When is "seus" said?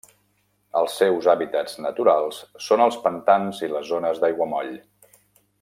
1.01-1.27